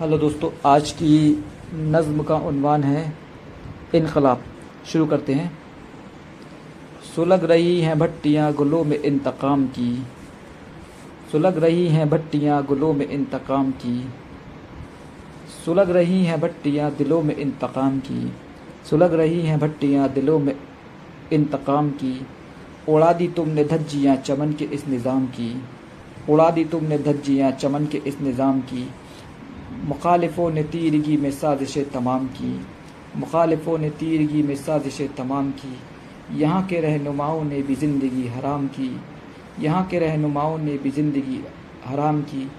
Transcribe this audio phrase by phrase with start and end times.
[0.00, 3.02] Hello दोस्तों, आज की नज़म का उन्वान है
[3.94, 4.42] इनकलाब
[4.86, 5.50] शुरू करते हैं।
[7.16, 9.92] सुलग रही हैं भट्टियाँ गुलों में इंतकाम की।
[11.32, 14.08] सुलग रही हैं भट्टियाँ गुलों में इंतकाम की।
[15.64, 18.32] सुलग रही हैं भट्टियाँ दिलों में इंतकाम की।
[18.90, 20.54] सुलग रही हैं भट्टियाँ दिलों में
[21.32, 22.14] इंतकाम की।
[22.88, 25.52] उड़ा दी तुमने धज्जियाँ चमन के इस निज़ाम की।
[26.28, 28.88] उड़ा दी तुमने धज्जियाँ चमन के इस निज़ाम की।
[29.84, 32.60] मुखालिफों ने तीरगी में साजिशें तमाम की।
[33.16, 35.76] मुखालिफों ने तीरगी में साजिशें तमाम की।
[36.40, 38.90] यहाँ के रहनुमाओं ने भी ज़िंदगी हराम की।
[39.60, 41.40] यहाँ के रहनुमाओं ने भी ज़िंदगी
[41.86, 42.50] हराम की।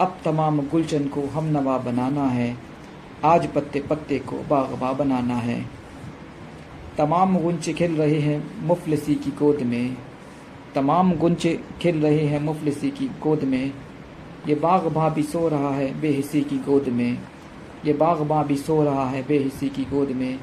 [0.00, 2.56] अब तमाम गुलशन को हम नवा बनाना है।
[3.24, 5.60] आज पत्ते पत्ते को बागबा बनाना है।
[6.98, 9.96] तमाम गुंचे खिल रहे हैं मुफलसी की गोद में।
[10.74, 13.72] तमाम गुंचे खिल रहे हैं मुफलसी की गोद में।
[14.48, 17.18] ये बाग भी सो रहा है बेहिसी की गोद में।
[17.86, 20.38] ये बाग भी सो रहा है बेहिसी की गोद में।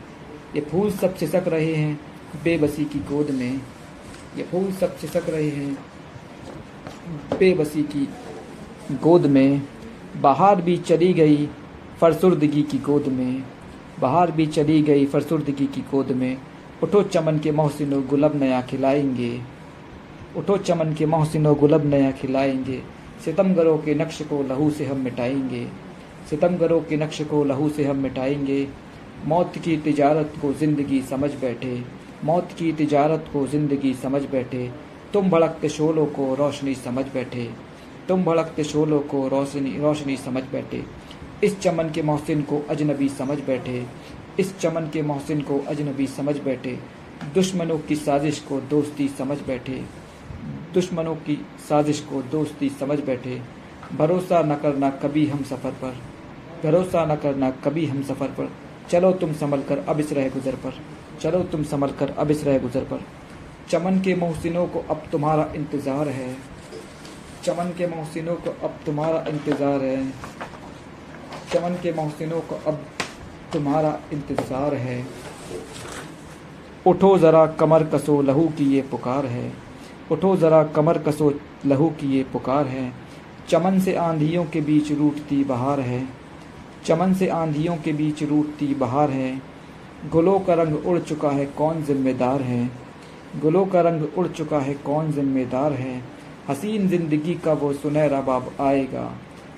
[0.55, 1.99] ये फूल सब सिसक रहे हैं
[2.43, 3.61] बेबसी की गोद में।
[4.37, 5.77] ये फूल सब सिसक रहे हैं
[7.39, 8.07] बेबसी की
[8.93, 9.61] गोद में।
[10.21, 11.49] बाहर भी चली गई
[12.01, 13.43] फरसुर्दगी की गोद में।
[13.99, 16.37] बाहर भी चली गई फरसुर्दगी की गोद में।
[16.83, 19.41] उठो चमन के मोहसिनो गुलब नया खिलाएँगे।
[20.37, 22.81] उठो चमन के मोहसिनो गुलब नया खिलाएँगे।
[23.25, 25.67] सितमगरों के नक्श को लहू से हम मिटाएँगे।
[26.29, 28.67] सितमगरों के नक्श को लहू से हम मिटाएँगे।
[29.25, 31.83] मौत की तिजारत को ज़िंदगी समझ बैठे।
[32.23, 34.71] मौत की तिजारत को ज़िंदगी समझ बैठे।
[35.13, 37.49] तुम भड़कते शोलों को रोशनी समझ बैठे।
[38.07, 40.83] तुम भड़कते शोलों को रोशनी रोशनी समझ बैठे।
[41.43, 43.85] इस चमन के मोहसिन को अजनबी समझ बैठे।
[44.39, 46.77] इस चमन के मोहसिन को अजनबी समझ बैठे।
[47.33, 49.81] दुश्मनों की साजिश को दोस्ती समझ बैठे।
[50.73, 53.41] दुश्मनों की साजिश को दोस्ती समझ बैठे,
[53.93, 55.95] भरोसा न करना कभी हम सफ़र पर,
[56.63, 58.49] भरोसा न करना कभी हम सफ़र पर।
[58.89, 60.73] चलो तुम संभल कर अब इस रह गुज़र पर,
[61.21, 63.01] चलो तुम संभल कर अब इस रह गुज़र पर।
[63.69, 66.35] चमन के मोहसिनों को अब तुम्हारा इंतज़ार है,
[67.43, 70.11] चमन के मोहसिनों को अब तुम्हारा इंतज़ार है,
[71.51, 72.85] चमन के मोहसिनों को अब
[73.53, 75.05] तुम्हारा इंतज़ार है।
[76.85, 79.51] उठो ज़रा कमर कसो लहू की ये पुकार है।
[80.11, 81.33] उठो ज़रा कमर कसो
[81.65, 82.93] लहू की ये पुकार है।
[83.49, 86.07] चमन से आंधियों के बीच रूठती बहार है।
[86.85, 89.41] चमन से आंधियों के बीच रूठती बहार है।
[90.11, 92.69] गुलों का रंग उड़ चुका है, कौन जिम्मेदार है?
[93.41, 96.03] गुलों का रंग उड़ चुका है, कौन जिम्मेदार है?
[96.49, 99.11] हसीन ज़िंदगी का वो सुनहरा बाब आएगा।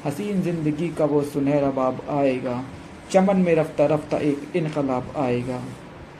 [0.05, 2.63] हसीन ज़िंदगी का वो सुनहरा बाब आएगा।
[3.11, 5.61] चमन में रफ्ता रफ्ता एक इनकलाब आएगा।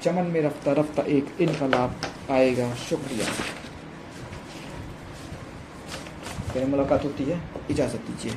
[0.03, 1.95] चमन में रफ्ता रफ्ता एक इनकलाब
[2.31, 3.25] आएगा। शुक्रिया।
[6.53, 7.37] फिर मुलाकात होती है
[7.71, 8.33] इजाज़त दीजिए।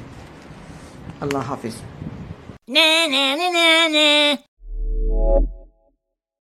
[1.23, 1.77] अल्लाह हाफिज़।